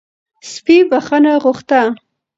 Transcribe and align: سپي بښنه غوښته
سپي 0.51 0.77
بښنه 0.89 1.33
غوښته 1.43 1.81